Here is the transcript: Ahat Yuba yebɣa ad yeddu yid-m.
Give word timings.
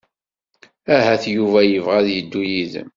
Ahat 0.95 1.23
Yuba 1.35 1.59
yebɣa 1.63 1.97
ad 1.99 2.07
yeddu 2.11 2.41
yid-m. 2.49 2.89